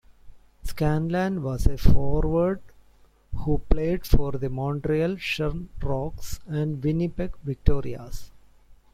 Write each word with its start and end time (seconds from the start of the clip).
Scanlan 0.63 1.43
was 1.43 1.67
a 1.67 1.77
forward 1.77 2.59
who 3.35 3.59
played 3.59 4.03
for 4.03 4.31
the 4.31 4.49
Montreal 4.49 5.17
Shamrocks 5.17 6.39
and 6.47 6.83
Winnipeg 6.83 7.37
Victorias. 7.43 8.31